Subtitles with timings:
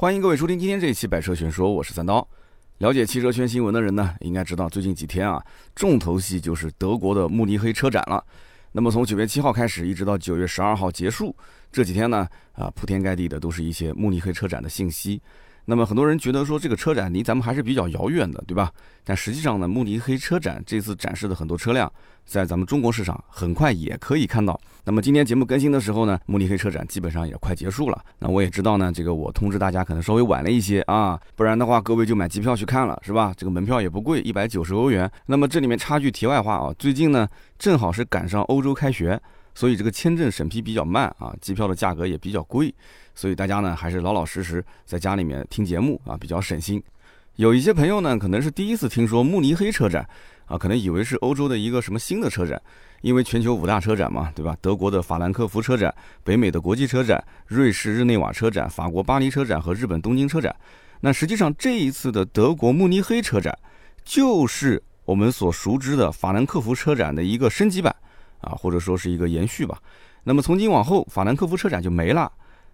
[0.00, 2.26] 欢迎各位收听今天这一期《百车全说》，我是三刀。
[2.78, 8.24] 了解汽车圈新闻的人呢，应该知道最近几天啊，重头戏就是德国的慕尼黑车展了。
[8.72, 11.36] 那么从九月七号开始，一直到九月十二号结束，
[11.70, 15.20] 这几天呢，啊，铺天盖地的都是一些慕尼黑车展的信息。
[15.64, 18.70] 那么很多人觉得说这个车展离咱们还是比较遥远的，对吧？
[19.04, 21.90] 但实际上呢，慕尼黑车展这次展示的很多车辆。
[22.26, 24.60] 在咱们中国市场很快也可以看到。
[24.84, 28.00] 那么今天节目更新的时候呢，慕尼黑车展基本上也快结束了。
[28.20, 33.34] 那我也知道呢，这个我通知大家可能稍微晚了一些啊，不然的话各位就买机票去看了，是吧？
[33.36, 35.10] 这个门票也不贵，一百九十欧元。
[35.26, 37.26] 那么这里面插句题外话啊，最近呢
[37.58, 39.20] 正好是赶上欧洲开学，
[39.52, 42.72] 所以这个签证审批比较慢啊，机票的价格也比较贵，
[43.20, 46.82] 所以大家呢还是老老实实在家里面听节目啊，比较省心。
[47.36, 50.08] 有一些朋友呢可能是第一次听说慕尼黑车展。
[50.46, 52.60] 啊，可能以为是欧洲的一个什么新的车展，
[53.02, 54.56] 因为全球五大车展嘛，对吧？
[54.60, 60.52] 德国的法兰克福车展、北美的国际车展、瑞士日内瓦车展、法国巴黎车展和日本东京车展。
[61.02, 63.56] 那实际上这一次的德国慕尼黑车展，
[64.02, 67.94] 就是我们所熟知的法兰克福车展的一个升级版
[68.40, 69.78] 啊，或者说是一个延续吧。
[70.24, 72.28] 那么从今往后，法兰克福车展就没了，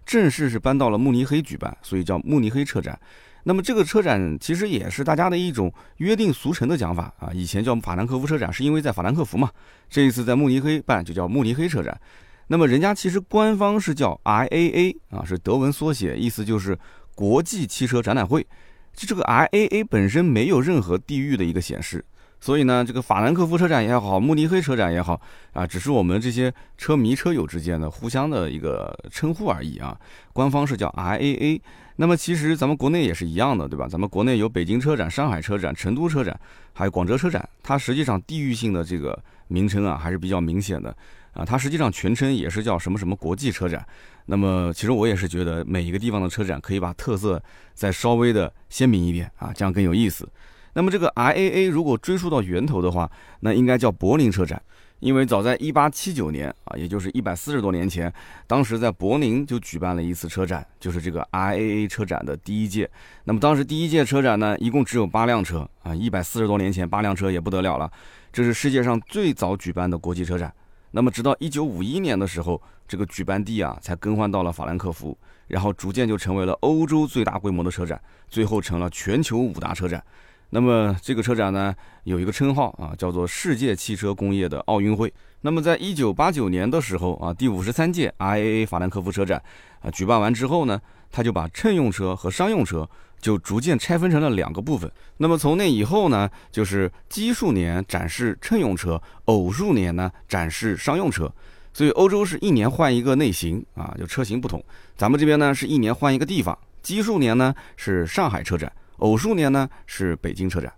[0.07, 2.97] 正式是搬到了慕尼黑举办，所以叫慕尼黑车展。
[3.43, 9.51] 那么这个车展其实也是大家的一种约定俗成的讲法啊，以前叫法兰克福车展，是因为在法兰克福嘛，
[9.89, 11.99] 这一次在慕尼黑办就叫慕尼黑车展。
[12.47, 16.77] 那么人家其实官方是叫 IAA 啊，是德文缩写，意思就是
[17.13, 18.45] 国际汽车展览会。
[18.93, 22.03] 就这个 IAA 本身没有任何地域的一个显示，
[22.39, 25.19] 所以呢，这个法兰克福车展也好，慕尼黑车展也好
[25.53, 29.99] 啊，只是我们这些车迷车友之间的互相的一个称呼而已啊。
[30.33, 31.59] 官方是叫 IAA。
[31.99, 33.87] 那么其实咱们国内也是一样的，对吧？
[33.89, 36.39] 咱们国内有北京车展、上海车展、成都车展，
[36.73, 37.49] 还有广州车展。
[37.63, 40.95] 它实际上地域性的这个名称啊，还是比较明显的
[41.33, 41.43] 啊。
[41.43, 43.83] 它实际上全称也是叫什么什么国际车展。
[44.27, 47.41] 那么其实我也是觉得每一个地方的车展可以把特色
[47.73, 50.29] 再稍微的鲜明一点啊，这样更有意思。
[50.77, 54.61] 那么这个 IAA 如果追溯到源头的话，那应该叫柏林车展。
[54.99, 58.13] 因为早在一八七九年啊，也就是一百四十多年前，
[58.45, 62.87] 当时在柏林就举办了一次车展，就是这个 IAA 车展的第一届。
[63.23, 67.91] 那么当时第一届车展呢，一共只有八辆车啊，一百四十多年前八辆车也不得了了。
[68.31, 70.53] 这是世界上最早举办的国际车展。
[70.91, 75.17] 那么直到一九五一年的时候，这个举办地啊才更换到了法兰克福，
[75.47, 80.03] 然后逐渐就成为了欧洲最大规模的车展，最后成了全球五大车展。
[80.49, 85.13] 那么这个车展呢，有一个称号啊，叫做世界汽车工业的奥运会。
[85.41, 89.41] 那么在一九八九年的时候啊，第五十三届 IAA 法兰克福车展
[89.81, 90.81] 啊举办完之后呢，
[91.11, 94.89] 他就把乘用车和商用车就逐渐拆分成了两个部分。
[95.17, 101.31] 那么从那以后呢，就是奇数年展示乘用车，偶数年呢展示商用车。
[101.73, 104.63] 所以欧洲是一年换一个类型啊，就车型不同。
[104.95, 108.71] 咱们这边呢是一年换一个地方，奇数年呢是上海车展。
[108.97, 110.71] 偶数年呢是北京车展，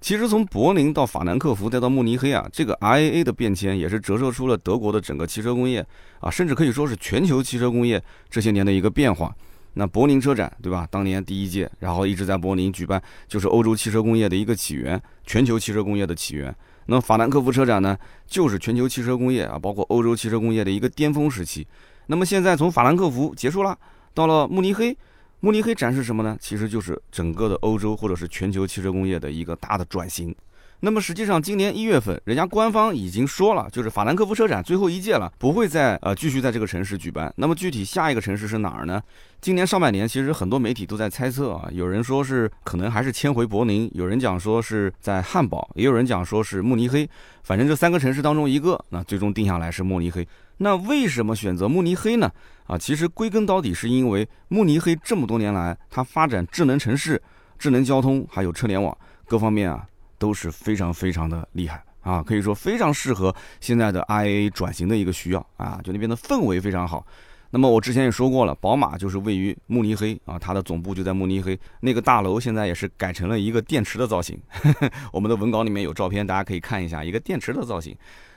[0.00, 5.84] 其实从柏林到法兰克福再到慕尼黑啊，这个 IAA 的变迁也是折射出了德国的整个汽车工业
[6.20, 9.34] 啊，甚至可以说是全球汽车工业这些年的一个变化。
[9.76, 10.86] 那柏林车展对吧？
[10.88, 16.54] 当年第一届，然后一直在柏林举办，就是欧洲汽车工业的一个起源，全球汽车工业的起源。
[16.86, 21.66] 那法兰克福车展呢，就是全球汽车工业啊，包括欧洲汽车工业的一个巅峰时期。
[22.06, 23.76] 那么现在从法兰克福结束了，
[24.12, 24.96] 到了慕尼黑。
[25.44, 26.34] 慕尼黑展示什么呢？
[26.40, 30.34] 其实就是整个的欧洲或者是全球汽车工业的一个大的转型。
[30.80, 37.30] 那么实际上今年一月份，人家官方已经说了，就是法兰克福车展最后一届了，不会再呃继续在这个城市举办。
[37.36, 39.02] 那么具体下一个城市是哪儿呢？
[39.42, 47.06] 今年上半年其实很多媒体都在猜测啊，有人说是可能还是迁回柏林，有人讲说是在汉堡，也有人讲说是慕尼黑。
[47.42, 50.26] 反正这三个城市当中一个，那最终定下来是慕尼黑。
[50.58, 52.30] 那为什么选择慕尼黑呢？
[52.66, 57.20] 啊，其实归根到底是因为慕尼黑这么多年来，它发展智能城市、
[57.58, 59.86] 智能交通还有车联网各方面啊
[60.18, 67.06] 都是非常非常的厉害啊，可以说非常适合现在的 I A 转型的一个需要啊，就那边的氛围非常好。
[67.50, 74.36] 那么我之前也说过了，宝马就是位于慕尼黑啊，它的总部就在慕尼黑，那个大楼现在也是改成了一个电池的造型。
[75.12, 77.96] 我们的文稿里面有照片，大家可以看一下一个电池的造型。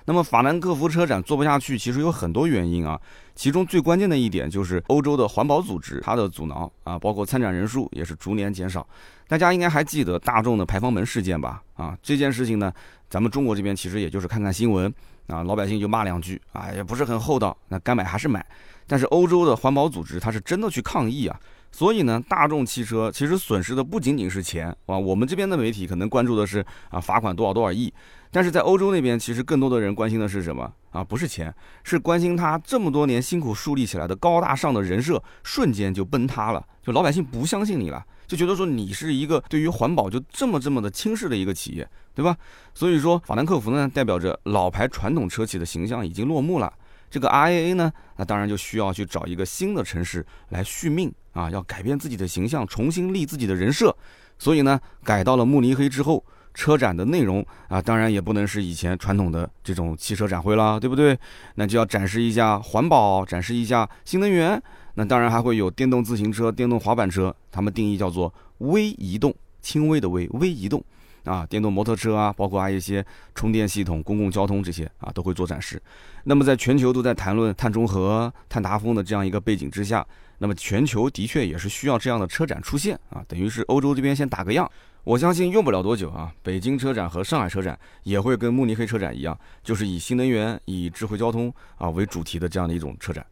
[0.10, 2.98] 那么法兰克福车展做不下去，其实有很多原因啊，
[3.36, 8.88] 其中最关键的一点就是欧洲的环保组织它的阻挠啊，包括参展人数也是逐年减少。
[9.28, 11.62] 大家应该还记得大众的排放门事件吧？
[11.76, 12.72] 啊，这件事情呢，
[13.10, 14.92] 咱们中国这边其实也就是看看新闻
[15.28, 18.46] 啊，老百姓就骂两句啊，也不是很厚道，那该买还是买。
[18.88, 21.38] 但是欧洲的环保组织它是真的去抗议啊，
[21.78, 24.98] 所以呢，大众汽车其实损失的不仅仅是钱啊。
[24.98, 27.94] 我们这边的媒体可能关注的是啊罚款多少多少亿，
[28.32, 31.04] 但是在欧洲那边，其实更多的人关心的是什么啊？
[31.04, 31.54] 不是钱，
[31.84, 42.36] 是关心他这么多年辛苦树立起来的高大上的人设瞬间就崩塌了，就老百姓不相信你了，就觉得说你是一个对于环保就这么这么的轻视的一个企业，对吧？
[42.74, 46.74] 所以说法兰克福呢，代表着老牌传统车企的形象已经落幕了。
[47.10, 53.96] 这个 RAA 呢，那当然就需要去找一个新的城市来续命啊，要改变自己的形象，重新立自己的人设。
[54.40, 56.24] 所以呢，改到了慕尼黑之后，
[56.54, 61.18] 车展的内容啊，当然也不能是以前传统的这种汽车展会了，对不对？
[61.56, 64.62] 那就要展示一下环保，展示一下新能源。
[64.96, 70.84] 那当然还会有电动自行车、电动滑板车，他们定义叫做微移动，轻微的微，微移动。
[71.28, 75.82] 啊，电动摩托车啊，包括还有一些充电系统、公共交通这些啊，都会做展示。
[76.24, 80.06] 那么，在全球都在谈论碳中和、碳达峰的这样一个背景之下，
[80.38, 84.70] 那么全球的确也是需要这样的车展出现啊，等于是欧洲这边先打个样。
[85.04, 93.26] 我相信用不了多久啊，北京车展和上海车展也会跟慕尼黑车展一样，就是以新能源、以智慧交通啊为主题的这样的一种车展。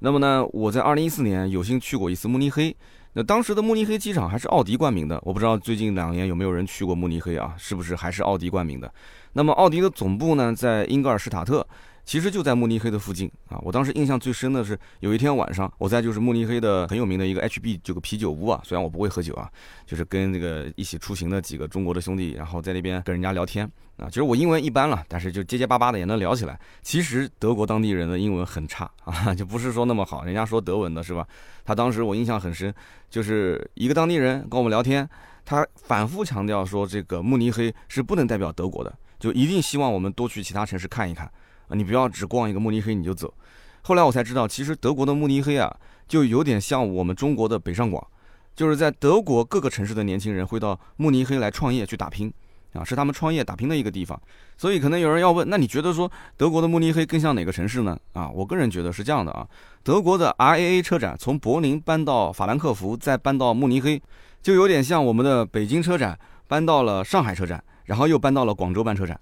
[0.00, 2.76] 那么呢，我在二零一四年有幸去过一次慕尼黑。
[3.14, 7.54] 那当时的慕尼黑机场还是奥迪冠名的，我不知道最近两年有没有人去过慕尼黑啊？
[7.58, 8.92] 是不是还是奥迪冠名的？
[9.34, 11.66] 那么奥迪的总部呢，在英格尔施塔特。
[12.04, 13.58] 其实就在慕尼黑的附近啊！
[13.62, 19.48] 我当时印象最深的是有一天晚上，我在就是慕尼黑的很有名的一个 HB 这个啤酒屋啊，虽然我不会喝酒啊，
[19.86, 23.64] 就是跟那个一起出行的几个中国的兄弟，然后在那边跟人家聊天
[23.96, 24.08] 啊。
[24.08, 26.58] 其实我英文一般了，但是就结结巴巴的也能聊起来。
[26.82, 30.24] 其实德国当地人的英文很差啊， 就不是说那么好。
[30.24, 31.26] 人家说德文的是吧？
[31.64, 32.74] 他当时我印象很深，
[33.08, 35.08] 就是一个当地人跟我们聊天，
[35.44, 41.30] 他反复强调说这个慕尼黑是不能代表德国的，就一定希望我们多去其他城市看一看。
[41.74, 43.32] 你不要只逛一个慕尼黑你就走，
[43.82, 45.74] 后来我才知道，其实德国的慕尼黑啊，
[46.06, 48.06] 就有点像我们中国的北上广，
[48.54, 52.32] 就是在德国各个城市的年轻人会到慕尼黑来创业去打拼，
[52.74, 54.20] 啊，是他们创业打拼的一个地方。
[54.56, 57.98] 所以可能有人要问，那你觉得说德国的慕尼黑更像哪个城市呢？
[58.12, 59.46] 啊，我个人觉得是这样的啊，
[59.82, 64.00] 德国的 RAA 车展从柏林搬到法兰克福，再搬到慕尼黑，
[64.40, 67.62] 就有点像我们的北京车展搬到了上海车展。
[67.84, 69.18] 然后又搬到了广州办车展，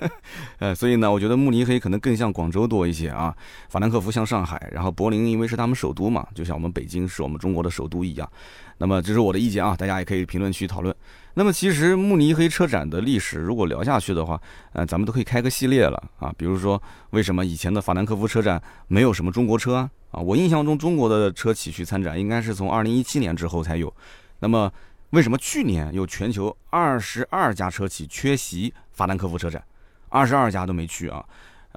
[0.60, 3.34] 呃，所以呢，我觉得慕尼黑可能更像广州多一些啊，
[3.68, 8.30] 法兰克福像上海，然后柏林因为是他们首都嘛，就像我们北京是我们中国的首都一样。
[8.76, 10.94] 那么这是我的意见啊，大家也可以评论区讨论。
[11.34, 14.40] 那么其实慕尼黑车展的历史如果聊下去的话，
[14.72, 16.80] 呃，咱们都可以开个系列了啊，比如说
[17.10, 19.90] 为什么以前的法兰克福车展没有什么中国车啊？
[20.10, 23.92] 啊，我印象中中国的车企去参展应该是从二零一七年之后才有。
[24.40, 24.70] 那么。
[25.14, 29.62] 为什么去年有全球二十二家车企缺席法兰克福车展，
[30.08, 31.24] 二十二家都没去啊？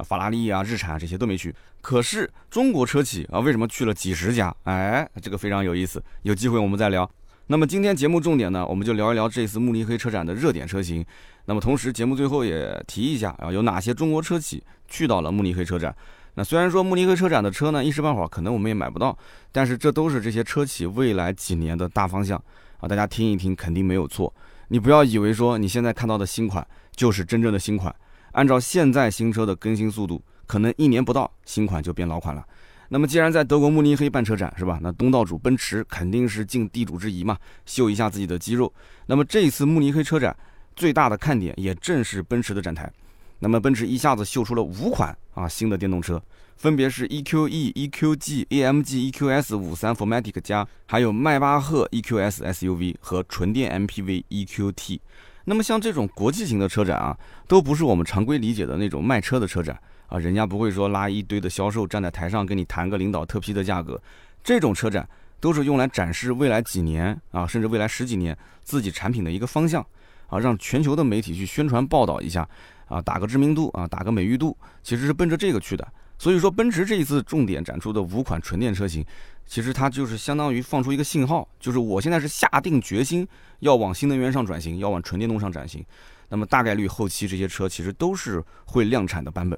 [0.04, 1.54] 法拉利啊、日产这些都没去。
[1.80, 4.52] 可是中国车企啊，为什么去了几十家？
[4.64, 7.08] 哎，这个非常有意思，有机会我们再聊。
[7.46, 11.06] 那么今天节目重点呢，我们就聊一聊这次慕尼黑车展的热点车型。
[11.46, 15.96] 那么同时节目最后也提一下啊，有哪些中国车企去到了慕尼黑车展？
[16.34, 19.16] 那虽然说慕尼黑车展的车呢，一时半会儿可能我们也买不到，
[19.52, 22.44] 但是这都是这些车企未来几年的大方向。
[22.80, 24.34] 啊，大家听一听，肯定没有错。
[24.70, 26.66] 你不要以为说你现在看到的新款
[26.96, 27.94] 就是真正的新款，
[28.34, 32.46] 按照现在新车的更新速度，可能一年不到新款就变老款了。
[32.90, 34.80] 那么既然在德国慕尼黑办车展是吧？
[34.82, 38.72] 那东道主奔驰肯定是尽地主之谊嘛，秀一下自己的肌肉。
[39.08, 40.36] 那么这一次慕尼黑车展
[40.76, 42.92] 最大的看点也正是奔驰的展台。
[43.40, 46.22] 那么奔驰一下子秀出了五款啊新的电动车。
[46.58, 55.00] 分别是 EQE、EQG、AMG、EQS 五三 Formatic 加，还有迈巴赫 EQS SUV 和纯电 MPV EQT。
[55.46, 57.16] 那么像这种国际型的车展啊，
[57.48, 64.02] 都不是我们常规理解的那种卖车的车展啊，人家不会说拉一堆的销售站在台上跟你谈个领导特批的价格，
[64.44, 65.08] 这种车展
[65.40, 69.86] 都是用来展示未来几年啊，甚至未来十几年自己产品的一个方向
[70.26, 72.50] 啊，让全球的媒体去宣传报道一下
[72.88, 75.88] 啊，打个知名度啊，打个美誉度，其实是奔着这个去的。
[76.18, 79.06] 所以说，奔驰这一次重点展出的五款纯电车型，
[79.46, 83.28] 其实它就是相当于放出一个信号，就是我现在是下定决心
[83.60, 85.86] 要往新能源上转型，要往纯电动上转型。
[86.30, 89.58] 那么大概率后期这些车其实都是会量产的版本。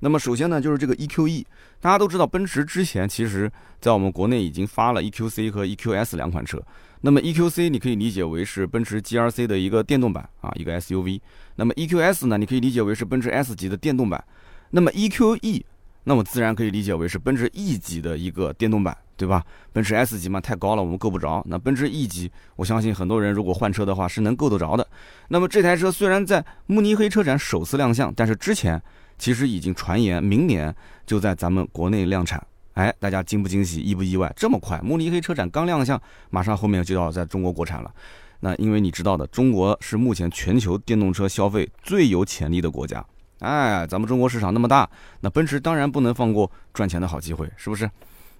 [0.00, 1.44] 那么首先呢，就是这个 EQE，
[1.80, 6.60] 大家都知道，奔驰之前其实在我们国内已经发了 EQC 和 EQS 两款车。
[7.02, 11.20] 那么 EQC 你可以理解为是奔驰 GRC 的一个电动版啊，一个 SUV。
[11.54, 14.22] 那么 EQS 呢，你可以理解为是奔驰 S 级的电动版。
[14.70, 15.62] 那么 EQE
[16.04, 19.44] 那么自然可以理解为是奔驰 E 级的一个电动版，对吧？
[19.72, 21.42] 奔驰 S 级嘛太高了，我们够不着。
[21.46, 24.86] 那奔驰 E 级，我相信很多人如果换车的话是能够得着的。
[25.28, 28.82] 那么这台车虽然在慕尼黑车展首次亮相，但是之前
[29.16, 30.74] 其实已经传言明年
[31.06, 32.44] 就在咱们国内量产
[32.74, 34.32] 哎，大家惊不惊喜，意不意外？
[34.36, 37.94] 这么快，慕尼黑车展刚亮相，马上后面就要在中国国产了。
[38.40, 43.04] 那因为你知道的，中国是目前全球电动车消费最有潜力的国家。
[43.42, 44.88] 哎，咱们中国市场那么大，
[45.20, 47.90] 那奔驰当然不能放过赚钱的好机会，是不是？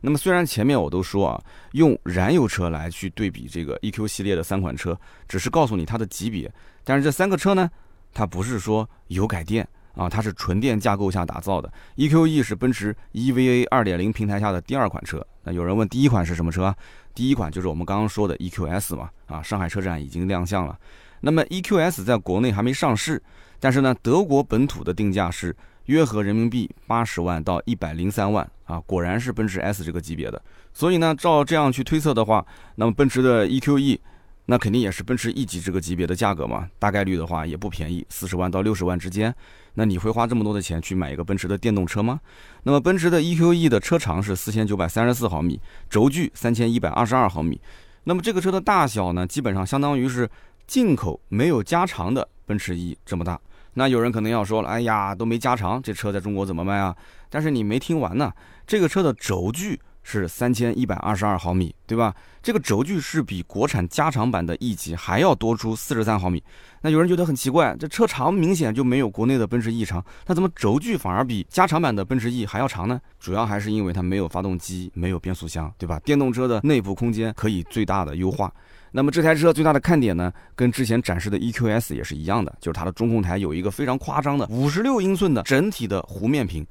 [0.01, 1.43] 那么虽然前面我都说啊，
[1.73, 6.53] 用燃油车来去对比这个 EQ 系列的三款车，只是告诉你它的级别，
[6.85, 7.69] 但是这三个车呢，
[8.15, 11.73] 它不是说油改电啊，它是纯电架构下打造的。
[11.97, 15.25] EQE 是奔驰 EVA 2.0平台下的第二款车。
[15.43, 16.75] 那有人问第一款是什么车？
[17.15, 20.79] 第一款就是我们刚刚说的 EQS 嘛，啊，上海车展已经亮相了。
[21.21, 23.23] 那么 EQS 在国内还没上市，
[23.63, 25.55] 但是呢，德国本土的定价是
[25.85, 30.43] 约合人民币八十万到一百零三万啊，果然是奔驰 S 这个级别的。
[30.73, 34.01] 所以呢，照这样去推测的话，那么奔驰的 EQE。
[34.47, 39.33] 那肯定也是奔驰 E 级这个级别的价格嘛，大概率的话也不便宜，四十万到六十万之间。
[39.75, 42.19] 那你会花这么多的钱去买一个奔驰的电动车吗？
[42.65, 47.61] 那么奔驰的 EQE 的车长是四千九百三十四毫米，轴距三千一百二十二毫米。
[48.03, 50.29] 那么这个车的大小呢，基本上相当于是
[50.67, 53.41] 进口没有加长的奔驰 E 这么大。
[53.75, 56.95] 那有人可能要说了，哎呀，都没加长，这车在中国怎么卖啊？
[57.29, 58.33] 但是你没听完呢，
[58.67, 59.81] 这个车的轴距。
[60.05, 62.13] 是三千一百二十二毫米，对吧？
[62.43, 66.43] 这个轴距是比国产加长版的 E 级还要多出四十三毫米。
[66.81, 73.01] 那有人觉得很奇怪，这车长明显就没有国内的奔驰 E 长，那怎么轴距反而比加长版的奔驰 E 还要长呢？
[73.21, 76.01] 主要还是因为它没有发动机，没有变速箱，对吧？
[76.01, 78.53] 电动车的内部空间可以最大的优化。
[78.93, 86.65] 那么这台车最大的看点呢，跟之前展示的 EQS 也是一样的，就是它的中控台有一个非常夸张的五十六英寸的整体的弧面屏。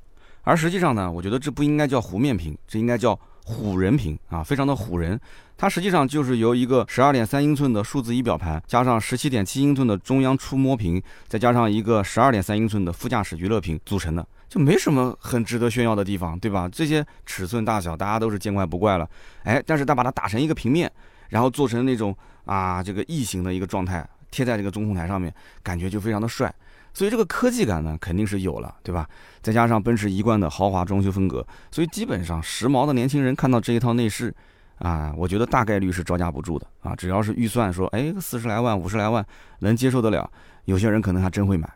[0.44, 5.20] 而实际上呢，我觉得这不应该叫弧面屏，这应该叫唬人屏啊，非常的唬人。
[5.58, 16.68] 它实际上就是由一个十二点三英寸的数字仪表盘，加上十七点七英寸的中央触摸屏，再加上一个十二点三英寸的副驾驶娱乐屏组成的，就没什么很值得炫耀的地方，对吧？
[16.72, 19.08] 这些尺寸大小大家都是见怪不怪了。
[19.44, 20.92] 哎，但是它把它打成一个平面，
[21.32, 25.34] 然后做成那种啊这个异形的一个状态，贴在这个中控台上面，
[25.64, 26.54] 感觉就非常的帅。
[26.94, 29.08] 所以这个科技感呢，肯定是有了，对吧？
[29.42, 34.32] 再加上奔驰一贯的豪华装修风格，所以基本上时髦的年轻人看到这一套内饰，
[34.78, 36.94] 啊，我觉得大概率是招架不住的啊！
[36.94, 39.26] 只要是预算说，哎，四十来万、五十来万
[39.60, 40.30] 能接受得了，
[40.66, 41.70] 有些人可能还真会买。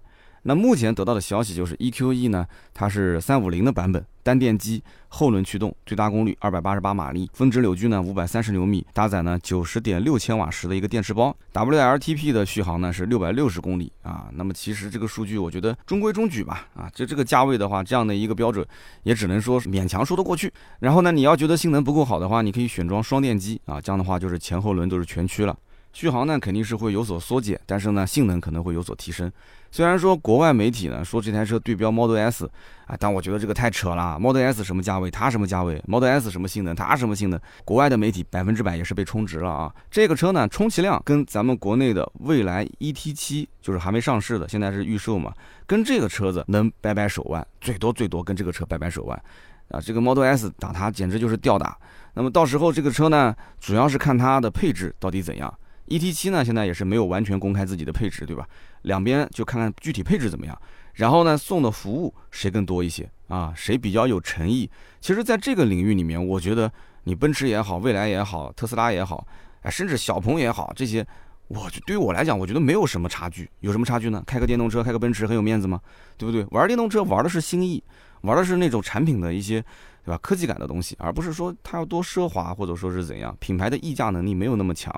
[0.48, 14.30] 那目前得到的消息就是，EQE 呢，它是三五零的版本，单电机，后轮驱动，最大功率二百八十八马力，峰值扭矩呢五百三十牛米，搭载呢九十点六千瓦时的一个电池包，WLTP 的续航呢是六百六十公里啊。
[14.34, 18.64] 那么其实这个数据我觉得中规中矩吧，啊，就这个价位的话，这样的一个标准
[19.02, 20.54] 也只能说勉强说得过去。
[20.78, 25.58] 然后呢，你要觉得性能不够好的话，你可以选装双电机啊，这样的话就是前后轮都是全驱了。
[25.92, 29.32] 续航呢肯定是会有所缩减，但是呢性能可能会有所提升。
[29.76, 32.50] 虽然说国外媒体呢说这台车对标 Model S
[32.86, 34.18] 啊，但我觉得这个太扯了。
[34.18, 37.38] Model S 什么价位，它什么价位；Model S 什么性能，它什么性能。
[37.66, 39.70] 国外的媒体百分之百也是被充值了啊。
[39.92, 45.34] 这个车呢充其量跟咱们国内的蔚来 ET7 就是还没上市的，现在是预售嘛，
[45.68, 49.22] 跟这个车子能掰掰手腕，最多最多跟这个车掰掰手腕
[49.68, 49.82] 啊。
[49.82, 51.78] 这个 Model S 打它简直就是吊打。
[52.14, 55.54] 那么到时候这个车呢，主要是看它的配置到底怎样。
[55.88, 58.48] E T 七呢，现在也是没有完全公开自己的配置，对吧？
[58.84, 60.60] 两边就看看具体配置怎么样。
[60.94, 63.54] 然后呢，送的服务谁更多一些啊？
[63.56, 64.70] 谁比较有诚意？
[65.02, 66.72] 其实，在这个领域里面，我觉得
[67.04, 69.28] 你奔驰也好，蔚来也好，特斯拉也好，
[69.62, 71.06] 啊，甚至小鹏也好，这些，
[71.50, 73.50] 我就对于我来讲，我觉得没有什么差距。
[73.60, 74.24] 有什么差距呢？
[74.26, 75.82] 开个电动车，开个奔驰很有面子吗？
[76.18, 76.46] 对不对？
[76.52, 77.84] 玩电动车玩的是心意，
[78.22, 79.62] 玩的是那种产品的一些，
[80.06, 80.18] 对吧？
[80.18, 84.94] 科技感的东西，而不是说它要多奢华，或者说是怎样，品牌的溢价能力没有那么强。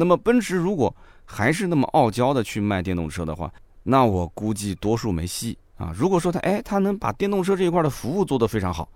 [0.00, 3.52] 那么奔驰如果还是那么傲娇的去卖电动车的话，
[3.82, 5.92] 那我估计多数没戏啊。
[5.92, 8.88] 如果说他哎，他能把电动车这一块的服务做得非常好，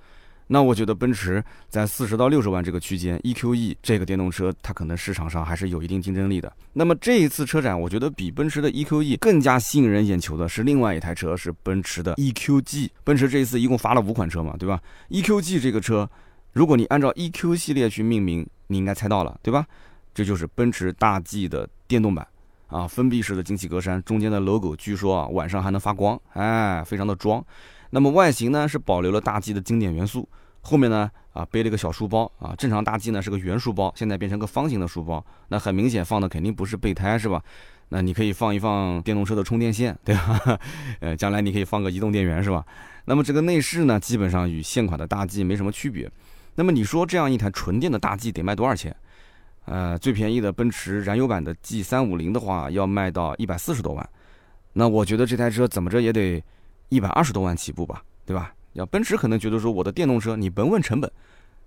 [0.47, 6.53] 那我觉得奔驰在四十到六十万这个区间，EQE 这个电动车它可能市场上还是有一定竞争力的。
[6.73, 12.91] 那么这一次车展，我觉得比奔驰的 EQE 更加吸引人眼球的是另外一台车，是奔驰的 EQG。
[13.03, 14.81] 奔驰这一次一共发了五款车嘛，对吧
[15.11, 16.09] ？EQG 这个车，
[16.53, 19.67] 如果你按照 EQ 系列去命名，你应该猜到了，对吧？
[20.15, 22.27] 这就是奔驰大 G 的电动版
[22.69, 27.45] 啊，封闭式的进气格栅，中间的 logo 据说啊晚上还能发光，哎，非常的装。
[27.91, 30.29] 那么外形呢是保留了大 G 的经典元素，
[30.63, 37.43] 后面呢啊背了个小书包啊，正常大 G 呢是个圆书包，现在变成个方形的书包，那很明显放的肯定不是备胎是吧？
[37.91, 40.59] 那你可以放一放电动车的充电线，对吧？
[41.01, 42.65] 呃，将来你可以放个移动电源是吧？
[43.05, 46.11] 那么这个内饰呢，基本上与现款的大 G 没什么区别。
[46.55, 48.97] 那么你说这样一台纯电的大 G 得卖多少钱？
[49.65, 54.09] 呃，最便宜的奔驰燃油版的 G 三五零的话，要卖到一百四十多万。
[54.73, 56.43] 那我觉得这台车怎么着也得
[56.89, 58.53] 一百二十多万起步吧，对吧？
[58.73, 61.11] 要奔驰可能觉得说我的电动车你甭问成本，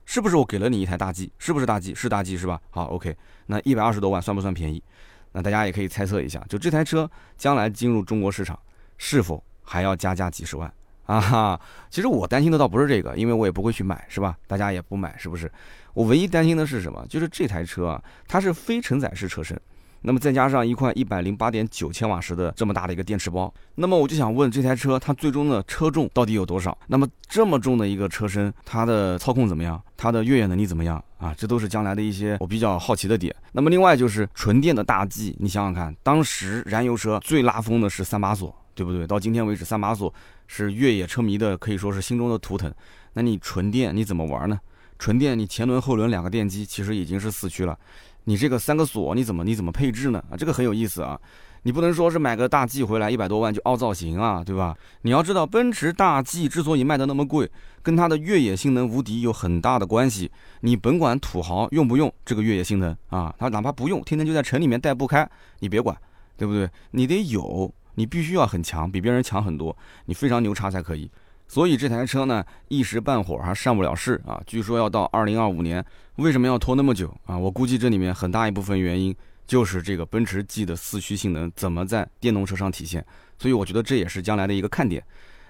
[0.06, 1.94] 是不是我给了你一台大 G，是不是大 G？
[1.94, 2.60] 是大 G 是吧？
[2.70, 4.84] 好，OK，那一百二十多万算不算便宜？
[5.32, 8.60] 那大家也可以猜测一下，就这台车将来进入中国市场，
[8.98, 10.74] 是否还要加价几十万
[11.08, 11.22] 啊？
[11.22, 14.36] 哈，其实我担心的倒不是这个，因为我也不会去买，是吧？
[14.48, 15.52] 大家也不买，是不是？
[15.94, 17.06] 我唯一担心的是什么？
[17.08, 19.60] 就是这台车啊，它是非承载式车身。
[20.08, 26.78] 那么再加上一块一百零八点九千瓦时的这么大的一个电池包，那么我就想问这台车它最终的车重到底有多少？
[26.86, 29.82] 那么这么重的一个车身，它的操控怎么样？
[29.98, 31.34] 它的越野能力怎么样啊？
[31.36, 33.36] 这都是将来的一些我比较好奇的点。
[33.52, 39.08] 那么另外就是纯电的大 G，你想想看，当时燃油车最拉风的是三把锁，对不对？
[39.08, 40.14] 到今天为止，三把锁
[40.48, 42.74] 是越野车迷的可以说是心中的图腾。
[43.14, 44.60] 那你纯电你怎么玩呢？
[44.98, 47.78] 纯电你前轮后轮两个电机其实已经是四驱了。
[48.26, 50.24] 你这个三个锁你怎么你怎么配置呢？
[50.32, 51.20] 啊，这个很有意思啊！
[51.62, 54.76] 你不能说是买个大 G 回来一百多万就凹造型啊，对吧？
[55.02, 57.50] 你要知道，奔驰大 G 之所以卖的那么贵，
[57.82, 60.32] 跟它的越野性能无敌有很大的关系。
[60.62, 65.28] 你甭管土豪用不用这个越野性能啊，他哪怕不用，天天就在城里面代步开，
[65.60, 65.96] 你别管，
[66.38, 66.70] 对不对？
[66.92, 69.76] 你得有，你必须要很强，比别人强很多，
[70.06, 71.10] 你非常牛叉才可以。
[71.48, 74.42] 所以这台车呢，一时半会儿还上不了市啊！
[74.48, 75.86] 据说要到二零二五年，
[76.16, 77.38] 为什么要拖那么久啊？
[77.38, 83.06] 我估计这里面很大一部分原因就是这个奔驰 G 的四驱性能怎么在电动车上体现。
[83.38, 85.04] 所以我觉得这也是将来的一个看点。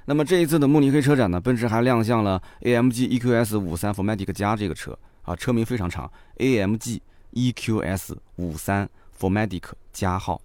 [0.03, 6.99] 那么这一次的慕尼黑车展呢，奔驰还亮相了 AMG EQS 五三 Formatic 加这个车啊，车名非常长，AMG
[7.31, 10.41] EQS 五三 Formatic 加号。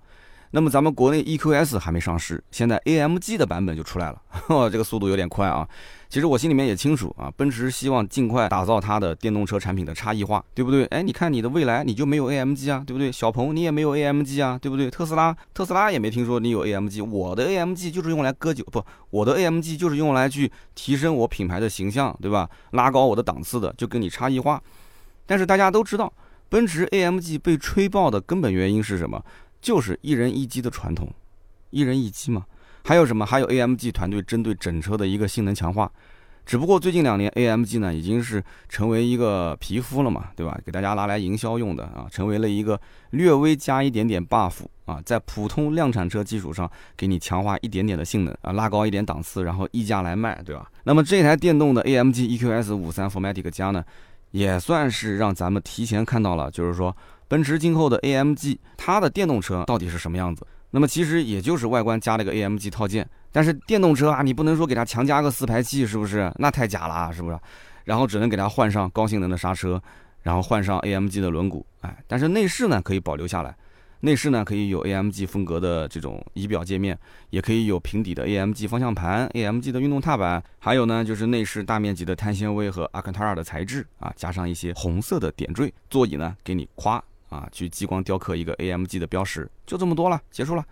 [0.53, 4.21] 那么咱们国内 EQS 还没上市，现在 AMG 的版本就出来了，
[4.69, 5.67] 这个速度有点快啊。
[6.09, 10.85] 其实我心里面也清楚啊，奔驰希望尽快打造它的电动车产品的差异化，对不对？
[10.87, 13.13] 哎，你看你的蔚来你就没有 AMG 啊，对不对？
[13.13, 14.91] 小鹏你也没有 AMG 啊，对不对？
[14.91, 22.51] 特斯拉特斯拉也没听说你有 AMG，我的 AMG 就是用来割韭不，我的 AMG 就是用来去提升我品牌的形象，对吧？
[22.73, 24.61] 拉高我的档次的，就跟你差异化。
[25.27, 26.13] 但是大家都知道，
[26.49, 29.23] 奔驰 AMG 被吹爆的根本原因是什么？
[29.61, 31.13] 就是一人一机的传统，
[31.71, 32.45] 一人一机嘛。
[32.83, 33.27] 还有什么？
[33.27, 35.91] 还有 AMG 团队针对整车的一个性能强化。
[36.47, 40.59] 只不过最近两年 AMG 呢，已经是成为一个皮肤了嘛，对吧？
[40.65, 50.69] 给大家拿来营销用的啊，成为了一个略微加一点点 buff 啊，在普通量产车基础上给你强化一点点的性能啊，拉高一点档次，然后溢价来卖，对吧？
[50.85, 53.85] 那么这台电动的 AMG EQS 五三 Formatic 加呢，
[54.31, 56.97] 也算是让咱们提前看到了，就是说。
[57.31, 60.45] 奔驰今后的 AMG，它的电动车到底是什么样子？
[60.73, 66.29] 那么其实也就是外观加了个 AMG 套件，但是电动车啊，你不能说给它强加个四排气，是不是？
[66.39, 67.39] 那太假了，是不是？
[67.85, 69.81] 然后只能给它换上高性能的刹车，
[70.23, 73.57] 然后换上 AMG 的轮毂，哎，但是内饰呢可以保留下来，
[74.01, 76.99] 内饰呢可以有 AMG 风格的这种仪表界面，
[77.31, 87.01] 也可以有平底的 AMG 方向盘、AMG 的运动踏板，还有呢就是内饰大面积的碳纤维和阿坎塔尔的材质啊，加上一些红色的点缀，座椅呢给你夸。
[87.31, 90.65] 啊，去激光雕刻一个 AMG 的标识，就这么多了，结束了。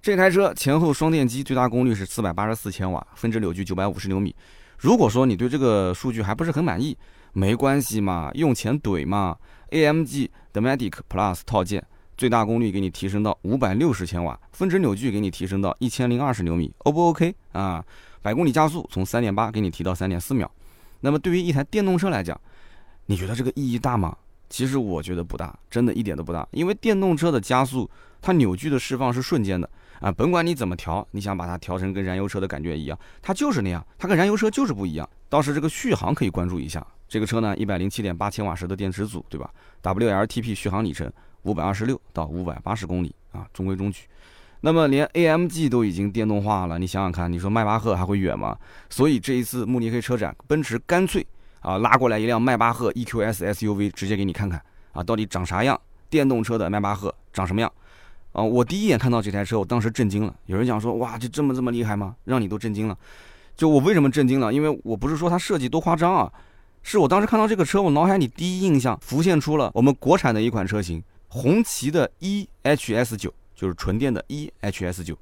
[0.00, 4.34] 这台车前后双电机最大功率是四百八十四千瓦，峰值扭矩九百五十牛米。
[4.78, 6.96] 如果说你对这个数据还不是很满意，
[7.32, 9.36] 没关系嘛，用钱怼嘛。
[9.70, 11.84] AMG 的 Medic Plus 套件
[12.16, 17.84] 最大功率给你提升到五百六十千瓦，峰值扭矩给你提升到一千零二十牛米，O 不 OK 啊？
[18.22, 20.48] 百公里加速从三点八给你提到三点四秒。
[21.00, 22.40] 那么对于一台电动车来讲，
[23.06, 24.16] 你觉得这个意义大吗？
[24.48, 27.90] 其实我觉得不大，真的一点都不大，因为电动车的加速，
[28.22, 29.68] 它扭矩的释放是瞬间的
[30.00, 35.08] 啊，甭管你怎么调，你想把它调成跟燃油车的感觉一样，它就是那样，它跟燃油车就是不一样。
[35.28, 39.50] 倒是这个续航可以关注一下，这个车呢，一百零七点八千瓦时的电池组，对吧
[39.82, 44.04] ？WLTP 续航里程五百二十六到五百八十公里啊，中规中矩。
[44.60, 48.56] 那么连 AMG 都已经电动化了，你想想看，你说迈巴赫还会远吗？
[48.88, 51.26] 所以这一次慕尼黑车展，奔驰干脆。
[51.60, 55.80] 啊，拉过来一辆迈巴赫 EQS SUV，直接给你看看啊，到底长啥样？
[56.08, 57.72] 电动车的迈巴赫长什么样？
[58.32, 60.34] 啊，我第一眼看到这台车，我当时震惊了。
[60.46, 62.14] 有人讲说，哇，就这么这么厉害吗？
[62.24, 62.96] 让你都震惊了。
[63.56, 64.52] 就我为什么震惊了？
[64.52, 66.32] 因为我不是说它设计多夸张啊，
[66.82, 75.16] 是我当时看到这个车，我脑海里第一印象浮现出了我们国产的一款车型，红旗的 EHS9，就是纯电的 EHS9。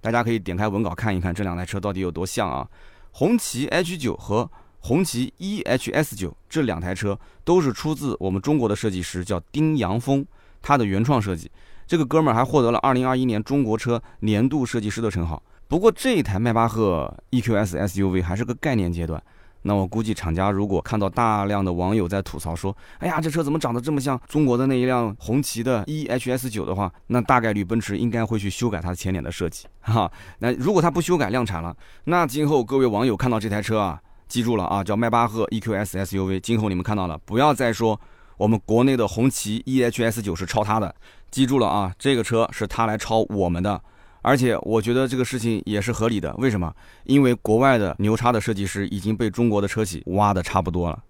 [0.00, 2.68] 大家可以点开文稿看一看这两台车到底有多像啊。
[3.12, 10.24] 红旗 H9 和红旗 EHS 九这两台车都是出自我们中国的设计师，叫丁阳峰，
[10.62, 11.50] 他的原创设计。
[11.86, 15.42] 这个哥们儿还获得了2021年中国车年度设计师的称号。
[15.66, 19.22] 不过这一台迈巴赫 EQS SUV 还是个概念阶段。
[19.62, 30.10] 那我估计厂家如果看到大量的网友在吐槽说，哎呀，这车怎么长得这么像中国的那一辆红旗的 EHS 九的话，那大概率奔驰应该会去修改它前脸的设计哈。
[30.38, 37.98] 那如果它不修改量产了，那今后各位网友看到这台车啊，记住了啊，叫迈巴赫 EQS SUV，今后你们看到了，不要再说
[38.36, 40.94] 我们国内的红旗 EHS 九是抄它的，
[41.30, 43.80] 记住了啊，这个车是他来抄我们的。
[44.20, 46.74] 而且我觉得这个事情也是合理的，为什么？
[47.04, 51.02] 因为国外的牛叉的设计师已经被中国的车企挖的差不多了。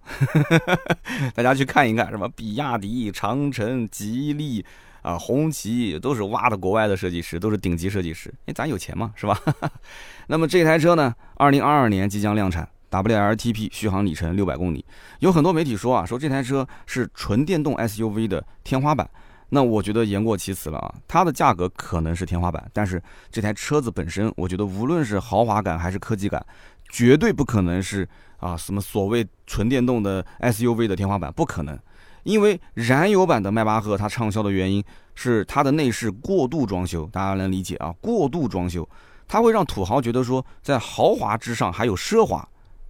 [1.34, 4.64] 大家去看一看，什么比亚迪、长城、吉利
[5.02, 8.32] 啊、红旗，都是挖的国外的设计师，都是顶级设计师。
[8.46, 9.40] 哎，咱有钱嘛，是吧？
[10.28, 14.84] 那么这台车呢，二零二二年即将量产，WLTP 续航里程六百公里。
[15.20, 19.08] 有很多媒体说啊，说这台车是纯电动 SUV 的天花板。
[19.50, 26.44] 那我觉得言过其实了啊，它的价格可能是天花板，但是这台车子本身，我觉得无论是豪华感还是科技感，
[26.90, 31.78] 绝对不可能是啊什么所谓纯电动的 SUV 的天花板，不可能。
[32.24, 37.90] 因为燃油版的迈巴赫它畅销的原因是它的内饰过度装修，大家能理解啊？
[38.02, 38.86] 过度装修，
[39.26, 42.46] 它会让土豪觉得说在豪华之上还有奢华，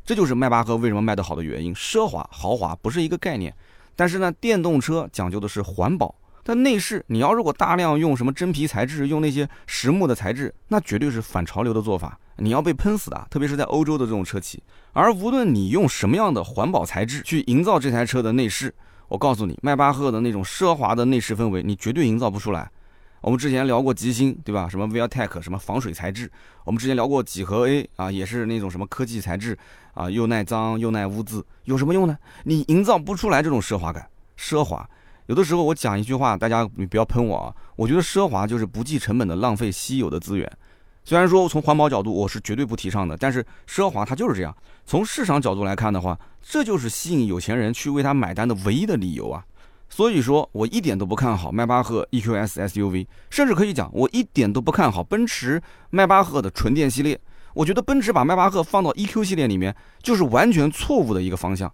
[0.09, 1.75] 这就是迈巴赫为什么卖得好的原因。
[1.75, 3.55] 奢华豪华不是一个概念，
[3.95, 6.15] 但是呢，电动车讲究的是环保。
[6.43, 13.27] 但内饰，你要如果大量用什么真皮材质，用那些实木的材质，那绝对是反潮流的做法，你要被喷死的。
[13.29, 14.63] 特别是在欧洲的这种车企，
[14.95, 18.75] 而无论你用什么样的环保材质去营造这台车的内饰，
[19.09, 22.71] 我告诉你，迈巴赫的那种奢华的内饰氛围，你绝对营造不出来。
[23.21, 24.69] 我们之前聊过极星，对吧？
[24.69, 26.31] 什么 ViaTech 什么防水材质，
[26.65, 29.59] 我们之前聊过几何 A 啊，也是那种什么科技材质
[29.95, 32.17] 啊，又耐脏又耐污渍，有什么用呢？
[32.45, 34.89] 你营造不出来这种奢华感，奢华。
[35.27, 37.55] 有的时候我讲一句话，大家你不要喷我啊！
[37.77, 40.51] 我觉得奢华就是不计成本的浪费稀有的资源。
[41.05, 44.57] 虽然说从环保角度我是绝对不提倡的，但是奢华它就是这样。
[44.87, 49.45] 从市场角度来看的话，这就是吸引有钱人去为它买单的唯一的理由啊！
[49.91, 57.19] 所以说我一点都不看好迈巴赫 EQS SUV，甚至可以讲我一点都不看好奔驰迈巴赫的纯电系列。
[57.55, 61.73] 我觉得奔驰把迈巴赫放到 EQ 系列里面，就是完全错误的一个方向。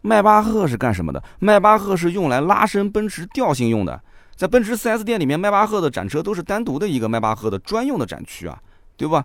[0.00, 1.22] 迈巴赫是干什么的？
[1.40, 4.00] 迈巴赫是用来拉伸奔驰调性用的。
[4.36, 8.58] 在奔驰 4S 店里面，迈巴赫的展车都是单独的一个迈巴赫的专用的展区啊，
[8.96, 9.24] 对吧？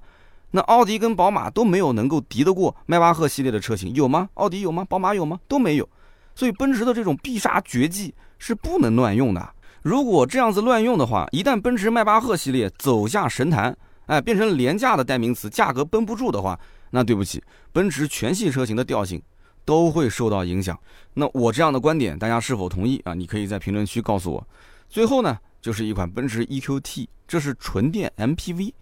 [0.52, 4.28] 那奥迪跟宝马都没有能够敌得过迈巴赫系列的车型，有吗？
[4.34, 4.84] 奥迪有吗？
[4.90, 5.40] 宝马有吗？
[5.48, 5.88] 都没有。
[6.36, 9.54] 所以奔驰的这种必杀绝技是不能乱用的。
[9.84, 13.78] 如果这样子乱用的话，一旦奔驰迈巴赫系列走下神坛，
[14.08, 19.22] 哎，变成廉价的代名词，价格绷不住的话，那对不起，奔驰全系车型的调性。
[19.64, 20.78] 都会受到影响。
[21.14, 23.14] 那我这样的观点，大家是否同意啊？
[23.14, 24.46] 你可以在评论区告诉我。
[24.90, 28.74] 最后呢，就是一款奔驰 EQT，这是纯电 MPV。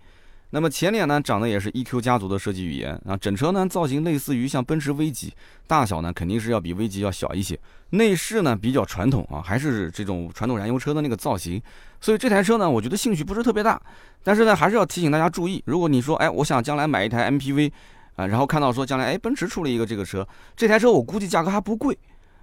[0.51, 3.15] 那么前脸呢，长得也是 EQ 家族的设计语言啊。
[3.17, 5.33] 整车呢，造型类似于像奔驰 V 级，
[5.67, 7.59] 大小呢肯定是要比 V 级要小一些。
[7.91, 11.61] 内饰呢比较传统啊，还是这种传统燃油车的那个造型。
[12.01, 13.81] 所以这台车呢，我觉得兴趣不是特别大。
[14.23, 17.71] 但是呢，还是要提醒大家注意，如果你说，哎，我想将来买一台 MPV。
[18.15, 21.97] 啊，然后看到说将来哎，奔驰出了一个这个车，这台车我估计价格还不贵，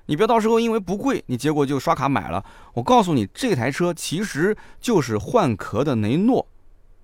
[0.06, 2.42] 你别到时候因为不贵，你结果就刷卡买了。
[2.72, 6.48] 我告诉你，这台车其实就是换壳的雷诺，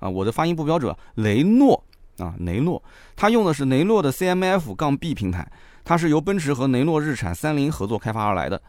[0.02, 1.82] 啊，我的发音不标准，雷诺
[2.18, 2.82] 啊，雷诺，
[3.14, 5.50] 它用的是雷诺的 CMF 杠 B 平台，
[5.84, 8.60] 它是由奔驰和雷诺日产、三菱合作开发而来的。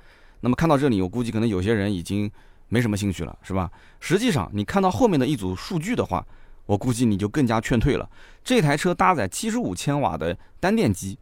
[0.41, 2.31] 那么看到这里，我估计可能有些人已经
[2.69, 3.71] 没什么兴趣了，是吧？
[3.99, 6.25] 实际上，你看到后面的一组数据的话。
[6.65, 8.09] 我估计你就更加劝退了。
[8.41, 11.19] 这台车搭载七十五千瓦的单电机，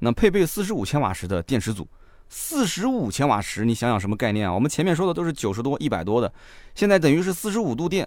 [0.00, 1.88] 那配备四十五千瓦时的电池组。
[2.28, 4.52] 四十五千瓦时，你想想什么概念啊？
[4.52, 6.30] 我们前面说的都是九十多、一百多的，
[6.74, 8.06] 现在等于是四十五度电。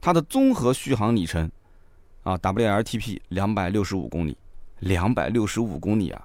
[0.00, 1.50] 它的综合续航里程
[2.22, 4.36] 啊，WLTP 两百六十五公里，
[4.80, 6.24] 两百六十五公里啊！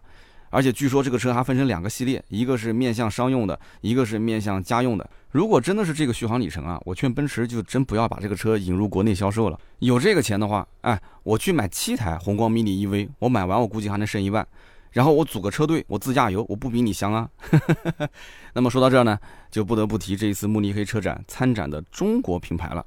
[0.50, 5.10] 而且据说这个车还分成两个系列，一个是面向商用的，一个是面向家用的。
[5.32, 9.60] 如果真的是这个续航里程啊，我劝奔驰就真不要把这个车引入国内销售了。
[9.80, 14.48] 有这个钱的话，哎，我去买七台宏光 mini EV，我买完我估计还能剩一万，
[14.92, 17.28] 然后我组个车队，我自驾游，我不比你香啊。
[18.54, 19.18] 那么说到这儿呢，
[19.50, 22.86] 就不得不提这一次慕尼黑车展参展的中国品牌了。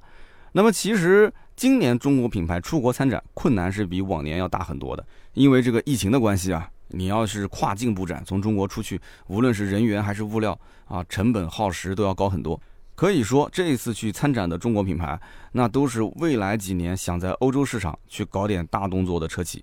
[0.57, 6.67] 那么其实今年中国品牌出国参展困难是比往年要大很多的，因为这个疫情的关系啊。
[6.89, 12.59] 你要是跨境布展，从中国出去，无论是人员还是物料啊，成本耗时都要高很多。
[12.95, 15.21] 可以说，这一次去参展的中国品牌，
[15.53, 19.63] 那都是未来几年想在欧洲市场去搞点大动作的车企。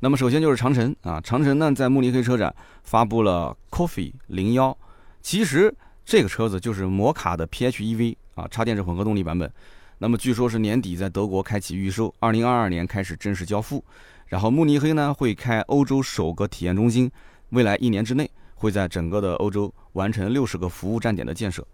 [0.00, 2.52] 那么，首先就是长城啊，长城呢在慕尼黑车展
[2.82, 4.76] 发布了 Coffee 零幺，
[5.20, 5.72] 其实
[6.04, 9.48] 这个车子就是摩卡的 PHEV 啊，插电式混合动力版本。
[10.02, 13.84] 那么据说是年底在德国开启预售，二零二二年开始正式交付。
[14.26, 17.08] 然后慕尼黑呢会开欧洲首个体验中心，
[17.50, 21.64] 未来一年之内会在整个的欧洲完成六十个服务站点的建设。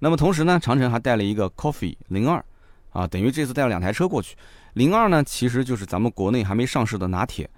[0.00, 2.44] 那么同时呢，长城还带了一个 Coffee 零二，
[2.90, 4.34] 啊，等于这次带了两台车过去。
[4.72, 7.48] 零二呢，其实就是咱们国内还没上市的拿铁。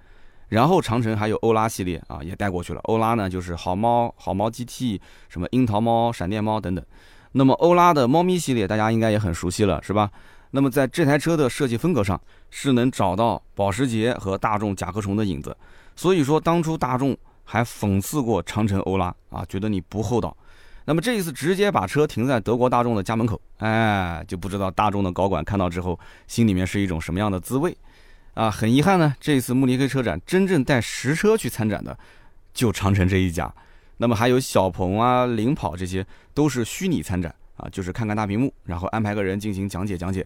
[0.47, 2.79] 然后长城还有欧拉系列啊，也带过去了。
[2.81, 6.85] 欧拉呢，就是好猫、好猫 GT，什么樱桃猫、闪电猫等等。
[7.33, 10.09] 那么欧拉的猫咪系列，大家应该也很熟悉了，是吧？
[10.51, 15.55] 那么在这台车的设计风格上，是能找到保时捷和大众甲壳虫的影子。
[15.95, 20.35] 所以说，当初大众还讽刺过长城欧拉啊，觉得你不厚道。
[20.85, 27.77] 那么这一次直接把车停在德国大众的家门口，哎，就不知道大众的高管看到之后，心里面是一种什么样的滋味。
[28.33, 31.95] 啊，很遗憾呢，这一次慕尼黑车展真正带实车去参展的，
[32.55, 33.53] 就长城这一家。
[34.01, 40.25] 那么还有小鹏啊、领跑这些，都是虚拟参展啊，就是看看大屏幕，然后安排个人进行讲解讲解。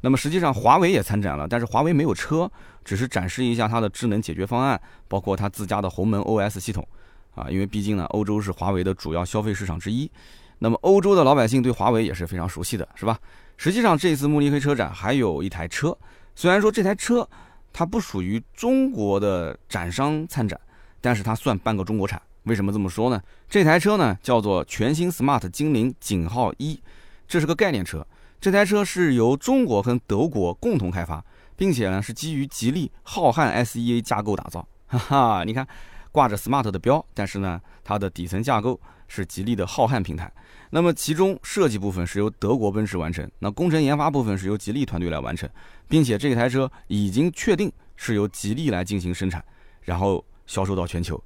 [0.00, 2.50] 那么实际上华为也参展了，但是华为没有车，
[2.84, 6.86] 只是展示一下它的智能解决方案，包括它自家的鸿蒙 OS 系统。
[7.34, 10.10] 啊，因为毕竟呢，欧洲是华为的主要消费市场之一，
[10.58, 13.18] 那么欧洲的老百姓对华为也是非常熟悉的，是吧？
[13.56, 15.96] 实际上这次慕尼黑车展还有一台车，
[16.34, 17.26] 虽然说这台车。
[17.74, 20.60] 它不属于中国的展商参展，
[21.00, 22.20] 但是它算半个中国产。
[22.44, 23.22] 为什么这么说呢？
[23.48, 26.80] 这台车呢叫做全新 smart 精灵井号一，
[27.28, 28.06] 这是个概念车。
[28.40, 31.24] 这台车是由中国和德国共同开发，
[31.56, 34.66] 并且呢是基于吉利浩瀚 SEA 架构打造。
[34.88, 35.66] 哈哈，你看
[36.10, 40.30] 挂着 smart 的标，但是呢它的底层架构是吉利的浩瀚平台。
[40.70, 45.48] 那么其中设计部分是由德国奔驰完成，那工程研发部分是由吉利团队来完成，
[45.86, 49.44] 并且这台车已经确定是由吉利来进行生产，
[49.82, 51.22] 然后销售到全球。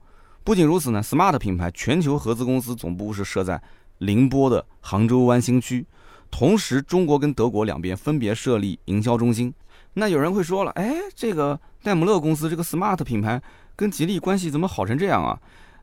[0.46, 3.60] 不仅如此呢，smart 品牌全球合资公司总部是设在
[3.98, 5.84] 宁波的杭州湾新区，
[6.30, 9.52] 同时中国跟德国两边分别设立营销中心。
[9.94, 13.42] 那有人会说了，哎，这个戴姆勒公司这个 smart 品牌
[13.74, 15.36] 跟吉利关系怎么好成这样啊？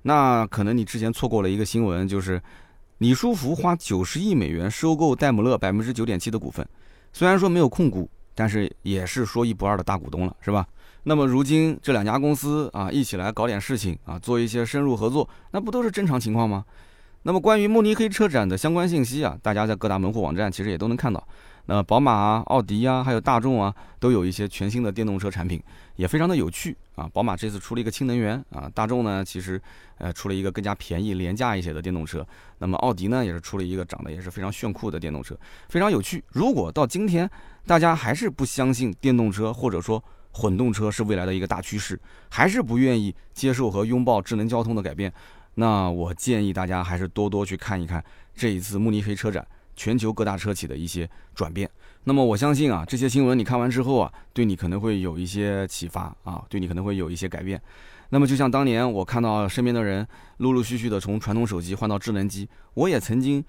[0.04, 2.42] 那可能你之前错过了一个新闻，就是。
[3.00, 6.66] 李书福花九十亿美元收购戴姆勒百分之九点七的股份，
[7.12, 10.66] 虽然说没有控股，但是也是说一不二的大股东了，是吧？
[11.04, 16.64] 那么如今这两家公司啊一起来搞点事情啊，做一些深入合作，那不都是正常情况吗？
[17.24, 21.26] 那么关于慕尼黑车展的相关信息啊，大家在各大门户网站其实也都能看到。
[21.66, 25.62] 那宝马啊、奥迪啊，还有大众啊，都有一些全新的电动车产品，
[25.96, 27.10] 也非常的有趣啊。
[27.14, 29.62] 宝马这次出了一个氢能源啊，大众呢其实
[29.98, 32.26] 呃出了一个更加便宜、廉价一些的电动车。
[32.58, 35.38] 那么奥迪呢也是出了一个长得也是非常炫酷的电动车，
[35.70, 36.22] 非常有趣。
[36.28, 37.30] 如果到今天
[37.66, 41.98] 大家还是不相信电动车或者说混动车是未来的一个大趋势，
[42.30, 45.14] 还是不愿意接受和拥抱智能交通的改变，
[45.56, 48.04] 那我建议大家还是多多去看一看
[48.36, 49.48] 这一次慕尼黑车展。
[49.76, 51.68] 全球各大车企的一些转变，
[52.04, 57.60] 那么我相信啊，这些新闻你看完之后啊，对你可能会有一些启发啊，对你可能会有一些改变。
[58.10, 63.44] 那么就像当年我看到身边的人陆陆续续的从传统手机换到智能机，我也曾经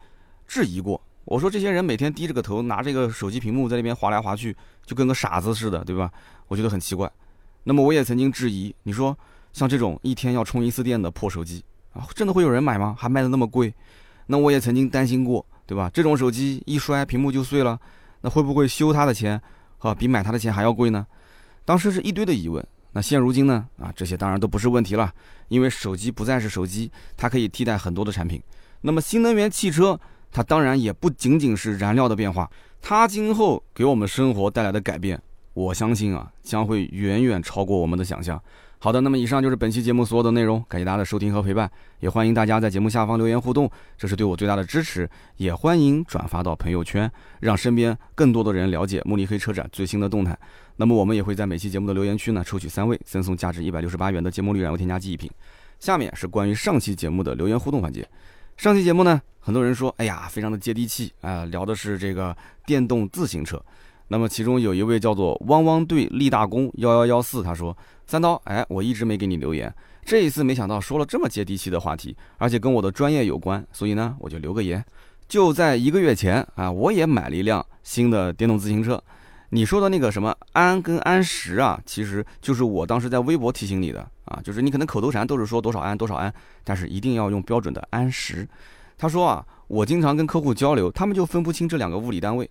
[0.49, 6.11] 质疑过，我说这些人每天低着个头拿这个手机屏幕在那边划来划去，就跟个傻子似的，对吧？
[6.49, 7.11] 我觉得很奇怪。
[7.63, 9.17] 那么我也曾经质疑，你说
[9.53, 12.95] 像这种一天要充一次电的破手机啊，真的会有人买吗？
[12.99, 13.75] 还卖的那么贵？
[14.27, 15.45] 那我也曾经担心过。
[15.67, 15.91] 对吧？
[15.95, 17.81] 这种手机一摔，屏幕就碎了，
[18.21, 19.41] 那会不会修它的钱，
[19.79, 21.07] 啊，比买它的钱还要贵呢？
[21.65, 22.63] 当时是一堆的疑问。
[22.93, 23.67] 那现如今呢？
[23.79, 25.11] 啊，这些当然都不是问题了，
[25.49, 28.43] 因为手机不再是手机，它可以替代很多的产品。
[28.83, 29.99] 那么新能源汽车，
[30.31, 32.51] 它当然也不仅仅是燃料的变化，
[32.83, 35.19] 它今后给我们生活带来的改变，
[35.55, 38.41] 我相信啊，将会远远超过我们的想象。
[38.79, 50.39] 好的，那么以上就是本期节目所有的内容，感谢大家的收听和陪伴，也欢迎大家在节目下方留言互动，这是对我最大的支持，也欢迎转发到朋友圈，让身边更多的人了解慕尼黑车展最新的动态。
[50.77, 55.31] 那么我们也会在每期节目的留言区呢，抽取三位，赠送价值一百六十八元的节目绿燃油添加剂一瓶。
[55.81, 58.07] 下面是关于上期节目的留言互动环节，
[58.59, 62.37] 上期节目呢，很多人说，哎呀，非常的接地气啊，聊的是这个
[62.67, 63.65] 电动自行车。
[64.09, 74.85] 那么其中有一位叫做汪汪队立大功幺幺幺四，他说三刀，哎，我一直没给你留言，这一次没想到说了这么接地气的话题，而且跟我的专业有关，所以呢，我就留个言。
[75.27, 79.03] 就在一个月前啊，我也买了一辆新的电动自行车。
[79.51, 88.47] 你说的那个什么安跟安时啊，其实就是我当时在微博提醒你的啊，就是你可能口头禅都是说多少安多少安，但是一定要用标准的安时。
[88.99, 92.49] 他说啊，我经常跟客户交流，他们就分不清这两个物理单位。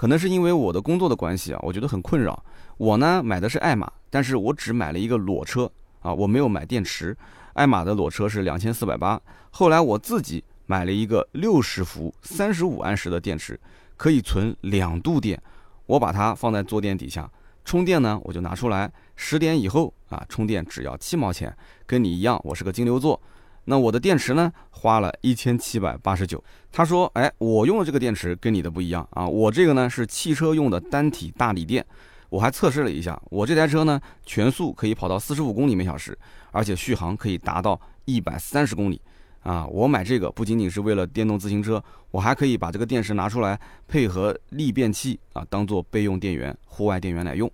[0.00, 2.42] 可能是因为我的工作的关系啊，我觉得很困扰。
[2.78, 7.14] 我呢买的是爱玛，但是我只买了一个裸车啊，我没有买电池。
[7.52, 13.60] 爱玛的裸车是两千四百八，后来我自己买了一个六十伏三十五安时的电池，
[13.98, 15.38] 可以存两度电。
[15.84, 17.30] 我把它放在坐垫底下，
[17.66, 21.54] 充电呢，我就拿出来，十点以后啊，充电只要七毛钱，
[21.86, 23.20] 跟你一样，我是个金牛座。
[23.64, 26.42] 那我的电池呢，花了一千七百八十九。
[26.72, 31.84] 他说，哎，我用的这个电池跟你的不一样啊，我这个呢是汽车用的单体大锂电。
[32.30, 36.16] 我还测试了一下，我这台车呢，全速可以跑到四十五公里每小时，
[36.52, 39.00] 而且续航可以达到一百三十公里。
[39.42, 47.50] 啊，我买这个不仅仅是为了电动自行车，我还可以把这个电池拿出来配合逆变器啊，当做备用电源、户外电源来用。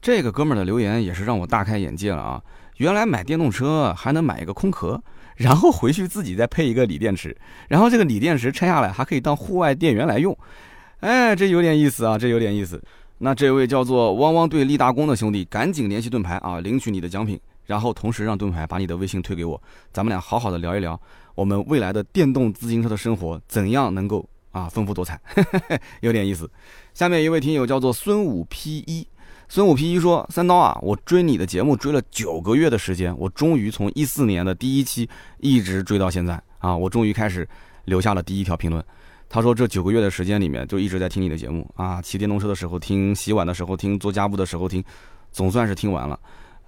[0.00, 2.42] 这个哥们儿的留言也是让我大开眼界了啊！
[2.76, 5.00] 原来买电动车还能买一个空壳，
[5.36, 7.36] 然后回去自己再配一个锂电池，
[7.68, 10.36] 然后这个锂电池拆下来还可以当户外电源来用。
[11.00, 12.82] 哎，这有点意思啊，这有点意思。
[13.18, 19.60] 那这位叫做汪汪队立大功的兄弟，赶紧联系盾牌啊，领取你的奖品，然后同时让盾牌把你的微信推给我，
[19.92, 21.00] 咱们俩好好的聊一聊。
[21.34, 25.20] 我们未来的电动自行车的生活怎样能够啊丰富多彩，
[26.02, 26.50] 有点意思。
[26.94, 29.06] 下面一位听友叫做孙武 P 一，
[29.54, 35.06] 孙武皮一说：“三刀啊，我追你的节目追了九个月的时间，我终于从一四年的第一期
[35.40, 37.46] 一直追到现在啊，我终于开始
[37.84, 38.82] 留下了第一条评论。
[39.28, 44.82] 他说这九个月的时间里面就一直在听你的节目啊，骑电动车的时候听，洗碗的时候听，做家务的时候听，
[45.30, 46.18] 总算是听完了。”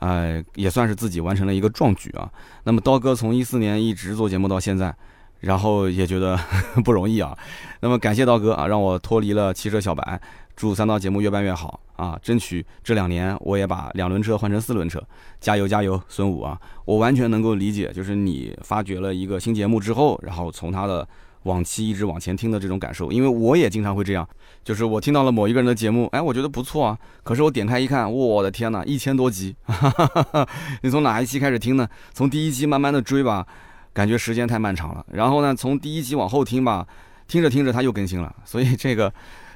[0.01, 2.31] 哎，也算是自己完成了一个壮举啊。
[2.65, 4.95] 那么刀哥从一四年一直做节目到现在，
[5.41, 6.39] 然后也觉得
[6.85, 7.35] 不容易啊。
[7.81, 10.21] 那么感谢刀哥啊，让我脱离了汽车小白。
[10.57, 12.19] 祝三刀节目越办越好啊！
[12.23, 15.03] 争取这两年我也把两轮车换成四轮车。
[15.41, 16.61] 加油加油，孙武啊！
[16.85, 21.07] 我完全能够理解，就是你发掘了一个新节目之后，然后从他的。
[21.45, 24.27] 往期一直往前听的这种感受，因为我也经常会这样，
[24.65, 29.55] 就是我听到了某一个人的节目，哎，我觉得不错啊，可是我点开一看，我的天哪，一千多集，
[30.81, 31.87] 你从哪一期开始听呢？
[32.15, 33.47] 从第一期慢慢的追吧，
[33.93, 35.05] 感觉时间太漫长了。
[35.13, 36.87] 然后呢，从第一期往后听吧，
[37.29, 38.35] 听着听着它又更新了。
[38.47, 39.13] 所以这个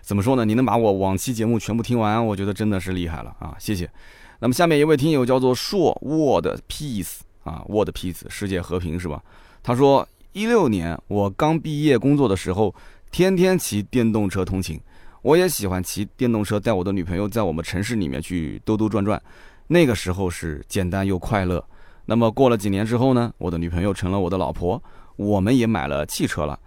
[0.09, 0.43] 怎么说呢？
[0.43, 3.55] 你能把我往期节目全部听完，我觉得真的是厉害了啊！
[3.59, 3.91] 谢谢。
[4.39, 9.23] 那么下面一位听友叫做硕 Word Peace 啊，Word Peace，世界和平是吧？
[9.63, 10.09] 他说。
[10.33, 12.75] 一六年，我刚毕业工作的时候，
[13.11, 14.81] 天天骑电动车通勤。
[15.21, 19.21] 我也喜欢骑电动车，带我的女朋友在我们城市里面去兜兜转转。
[19.67, 21.63] 那个时候是简单又快乐。
[22.07, 24.83] 那么过了几年之后呢，我的女朋友成了我的老婆，
[25.17, 26.59] 我们也买了汽车了。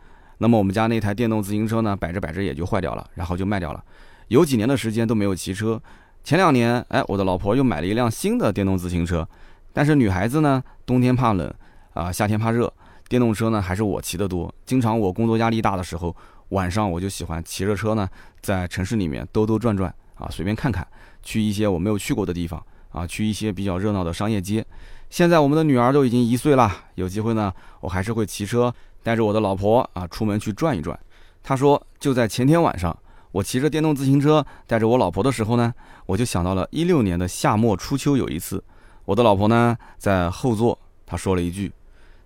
[0.42, 3.84] 那么我们家那台电动自行车呢，摆着摆着也就坏掉了，然后就卖掉了。
[4.30, 5.80] 有几年的时间都没有骑车。
[6.24, 9.28] 前两年，哎，我的老婆又买了一辆新的电动自行车。
[9.72, 11.54] 但是女孩子呢，冬天怕冷
[11.94, 12.74] 啊，夏天怕热。
[13.08, 14.52] 电动车呢，还是我骑的多。
[14.66, 16.16] 经常我工作压力大的时候，
[16.50, 18.10] 晚上我就喜欢骑着车呢，
[18.42, 20.88] 在城市里面兜兜转转啊，随便看看，
[21.22, 24.66] 去一些我没有去过的地方啊，去一些比较热闹的商业街。
[25.12, 28.74] 现在我们的女儿都已经一岁了，有机会呢，我还是会骑车
[29.04, 31.00] 带着我的老婆啊出门去转一转。
[31.44, 32.98] 她说，就在前天晚上，
[33.32, 35.74] 我骑着电动自行车带着我老婆的时候呢，
[36.06, 38.64] 我就想到了一六年的夏末初秋有一次，
[39.06, 41.72] 我的老婆呢在后座，她说了一句。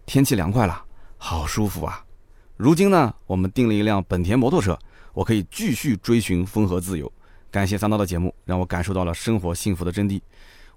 [0.08, 0.86] 天气凉快了，
[1.18, 2.06] 好舒服啊！
[2.58, 4.78] 如今呢，我们订了一辆本田摩托车，
[5.14, 7.12] 我可以继续追寻风和自由。
[7.50, 10.22] 感谢三刀的节目，让我感受到了生活幸福的真谛。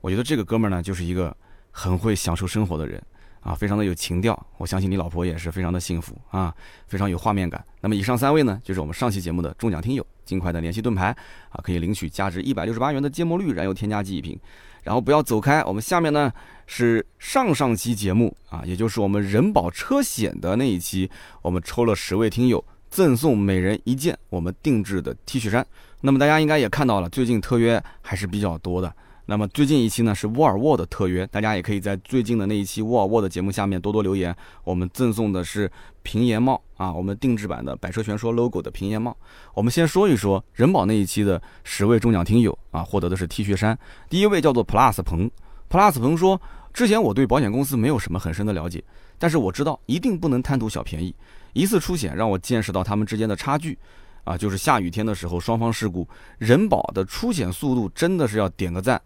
[0.01, 1.37] 我觉得这个哥们儿呢，就是一个
[1.71, 3.03] 很会享受生活的人
[3.41, 4.47] 啊，非常的有情调。
[4.57, 6.55] 我相信你老婆也是非常的幸福啊，
[6.87, 7.65] 非常有画面感。
[7.81, 11.07] 那么以上三位呢，就是我们上期节目的中奖听友，尽快的联系盾牌
[11.51, 14.39] 啊，可以领取价值一百六十八元的芥末绿燃油添加剂一瓶。
[14.85, 16.33] 然后不要走开，我们下面呢
[16.67, 21.11] 是上上期节目啊，也就是我们人保车险的那一期，
[21.43, 25.67] 我们抽了十位听友，赠送每人一件我们定制的 T 恤衫。
[26.01, 28.91] 那么大家应该也看到了，最近特约还是比较多的。
[29.31, 34.35] 那么最近一期呢是沃尔沃的特约，大家也可以在最近的那一期沃尔沃的节目下面多多留言。
[34.65, 35.71] 我们赠送的是
[36.03, 39.15] 平檐帽啊，我们定制版的百车全说 logo 的平檐帽。
[39.53, 43.79] 我们先说一说人保那一期的十位中奖听友啊，获得的是 T 恤衫。
[44.09, 45.31] 第一位叫做 Plus 鹏
[45.69, 46.41] ，Plus 鹏说，
[46.73, 48.83] 之前我对保险公司没有什么很深的了解，
[49.19, 51.15] 但是我知道一定不能贪图小便宜。
[51.53, 53.79] 一次出险让我见识到他们之间的差距
[54.25, 58.99] 啊，就是下雨天的时候双方事故，人保的出险速度真的是要点个赞。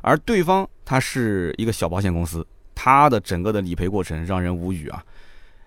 [0.00, 5.04] 而对方他是一个小保险公司，他的整个的理赔过程让人无语啊。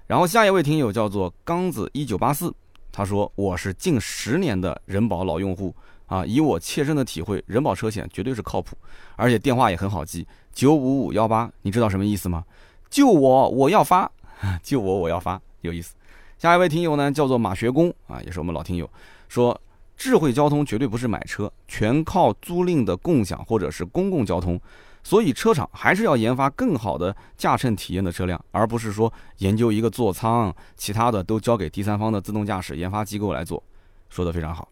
[0.07, 2.53] 然后下一位听友叫做刚子一九八四，
[2.91, 5.75] 他说我是近十年的人保老用户
[6.07, 8.77] 啊，以我切身的体会，人保车险绝对是靠谱，
[9.15, 12.43] 而且电话也很好记，九五五幺八，你知道什么意思吗？
[12.89, 14.11] 救我，我要发，
[14.63, 15.95] 救我，我要发，有意思。
[16.37, 18.89] 下一位听友呢叫做马学工啊，也是我们老听友，
[19.27, 19.59] 说。
[20.01, 24.59] 智慧交通绝对不是买车，全靠租赁的共享或者是公共交通，
[25.03, 33.61] 所以车厂还是要研发更好的驾乘体验的车辆，而不是说研究一个座舱，其他的都交给第三方的自动驾驶研发机构来做。
[34.09, 34.67] 说的非常好。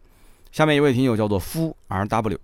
[0.51, 2.39] 下面一位听友叫做夫 R W，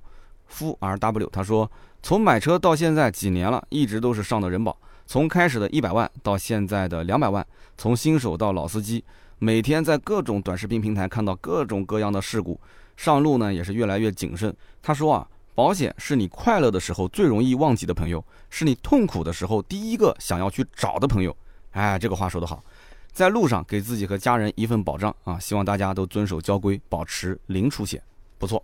[0.46, 1.72] 夫 R W，他说
[2.04, 4.78] 从买车到现在几年了，一直都是上的人保，
[5.08, 7.44] 从开始的一百万到现在的两百万，
[7.80, 9.04] 从新手到老司机，
[9.46, 12.60] 每天在各种短视频平台看到各种各样的事故，
[12.98, 14.52] 上路呢也是越来越谨慎。
[14.82, 21.38] 他说啊，保险是你快乐的时候最容易忘记的朋友，是你痛苦的时候第一个想要去找的朋友。
[21.74, 22.64] 哎，这个话说得好。
[23.12, 25.38] 在路上给自己和家人一份保障啊！
[25.38, 28.02] 希望大家都遵守交规，保持零出险，
[28.40, 28.62] 不错。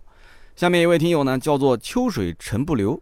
[0.56, 3.00] 下面一位听友呢，叫做秋水沉不流，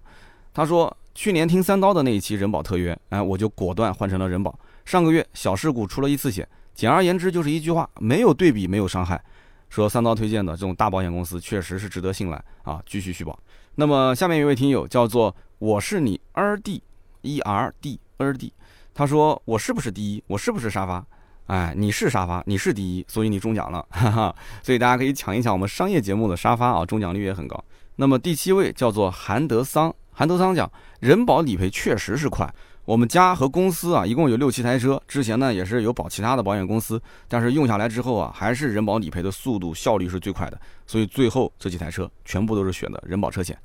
[0.53, 4.55] 他说去年听三刀的那一期人保特约，哎，我就果断换成了人保。
[4.85, 9.23] 上个月小事故出了一次险，简而言之就是一句话：没有对比，没有伤害。
[9.69, 12.83] 说三刀推荐的这种大保险公司确实是值得信赖啊！
[12.85, 13.39] 继续续保。
[13.77, 16.83] 那么下面一位听友叫做我是你二弟
[17.23, 18.53] E R D 二弟，
[18.93, 20.23] 他说我是不是第一？
[20.27, 21.07] 我是不是沙发？
[21.47, 24.35] 哎，你是沙发，你是第一，所以你中奖了，哈哈。
[24.63, 27.65] 所以大家可以抢一抢我们商业节目的沙发啊，中奖率也很高。
[27.95, 30.69] 那么第七位叫做韩德桑，韩德桑讲，
[30.99, 32.53] 人保理赔确实是快。
[32.91, 43.57] 我们家和公司啊，一共有六七台车，之前呢也是有保其他的保险公司，但是用下来之后啊，还是人保理赔的速度效率是最快的，所以最后这几台车全部都是选的人保车险。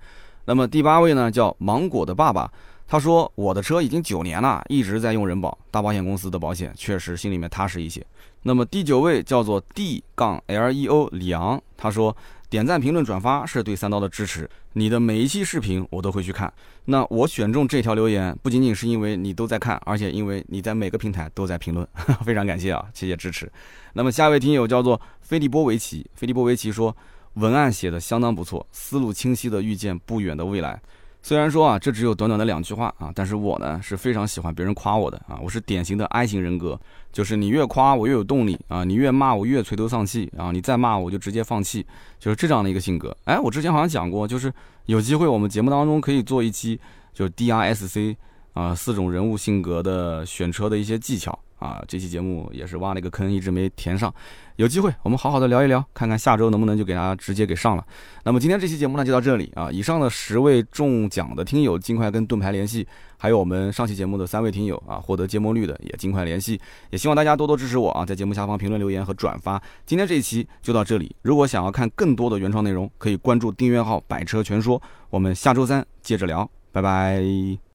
[0.46, 2.48] 那么第八位呢，叫芒果的爸爸。
[2.88, 8.06] 他说：“我的车已经九年了，一直在用人保，大保险公司的保险确实心里面踏实一些。”
[8.44, 12.16] 那么第九位叫做 D 杠 L E O 李昂，他说
[12.56, 16.54] ：“点赞、评论、转发是对三刀的支持，你的每一期视频我都会去看。
[16.86, 21.86] 那我选中这条留言，不仅仅是因为你都在看，而且因为你在每个平台都在评论，
[22.24, 23.52] 非常感谢啊，谢谢支持。”
[23.92, 26.96] 那么下一位听友叫做菲利波维奇，菲利波维奇说
[27.36, 30.82] ：“文案写的相当不错，思路清晰的预见不远的未来。”
[31.26, 36.80] 虽然说啊，这只有短短的两句话啊，但是我呢是非常喜欢别人夸我的啊，我是典型的 I 型人格，
[37.12, 41.84] 就是你越夸我越有动力啊，你越骂我越垂头丧气啊，你再骂我就直接放弃，
[42.20, 43.18] 就是这样的一个性格。
[43.24, 44.54] 哎，我之前好像讲过，就是
[44.86, 46.80] 有机会我们节目当中可以做一期，
[47.12, 48.16] 就是 D R S C
[48.56, 51.38] 啊四种人物性格的选车的一些技巧。
[51.58, 54.14] 啊，这期节目也是挖了一个坑，一直没填上。
[54.58, 57.86] 有机会我们好好的聊一聊，看看下周能不能就给大家直接给上了。
[58.26, 59.72] 那么今天这期节目呢就到这里啊。
[59.72, 62.86] 以上的十位中奖的听友尽快跟盾牌联系，
[63.18, 66.60] 还有我们上期节目的三位听友啊获得揭幕率的也尽快联系。
[66.92, 69.60] 也希望大家多多支持我啊，在节目下方评论留言和转发。
[69.86, 74.80] 今天这一期就到这里，如果想要看更多的原创内容，可以关注订阅号“百车全说”。
[75.10, 77.58] 我们下周三接着聊，拜拜。